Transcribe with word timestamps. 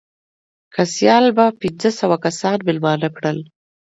که 0.73 0.81
سیال 0.95 1.25
به 1.37 1.45
پنځه 1.61 1.89
سوه 1.99 2.17
کسان 2.25 2.57
مېلمانه 2.67 3.09
کړل. 3.15 3.37